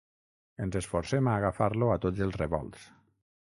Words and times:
Ens 0.65 0.77
esforcem 0.79 1.29
a 1.29 1.35
agafar-lo 1.41 1.93
a 1.97 2.01
tots 2.07 2.27
els 2.29 2.41
revolts. 2.45 2.91